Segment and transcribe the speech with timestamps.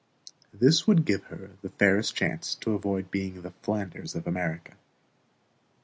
[0.51, 4.75] This would give her the fairest chance to avoid being the Flanders of America.